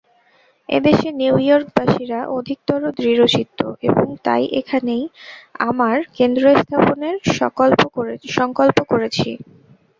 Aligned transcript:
এদেশে 0.69 1.09
নিউ 1.19 1.35
ইয়র্কবাসীরা 1.41 2.19
অধিকতর 2.37 2.79
দৃঢ়চিত্ত, 2.97 3.59
এবং 3.83 4.05
তাই 4.25 4.43
এখানেই 4.59 5.03
আমার 5.69 5.95
কেন্দ্রস্থাপনের 6.17 7.15
সঙ্কল্প 8.37 8.79
করেছি। 8.89 9.29